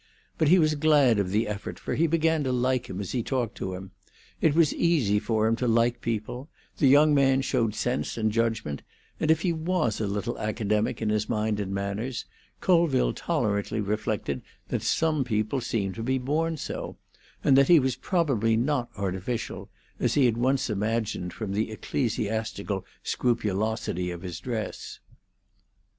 [0.39, 3.21] But he was glad of the effort, for he began to like him as he
[3.21, 3.91] talked to him;
[4.41, 8.81] it was easy for him to like people; the young man showed sense and judgment,
[9.19, 12.25] and if he was a little academic in his mind and manners,
[12.61, 16.97] Colville tolerantly reflected that some people seemed to be born so,
[17.43, 22.83] and that he was probably not artificial, as he had once imagined from the ecclesiastical
[23.03, 24.99] scrupulosity of his dress.